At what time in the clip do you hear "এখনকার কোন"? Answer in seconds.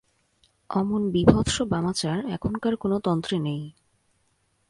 2.27-2.91